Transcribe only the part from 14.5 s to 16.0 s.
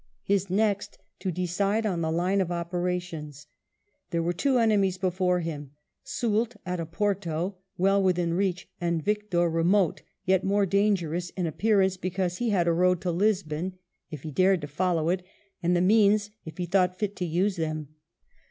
no WELLINGTON chap. to follow it, and the